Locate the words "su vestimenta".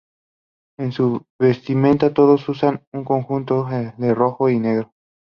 0.93-2.11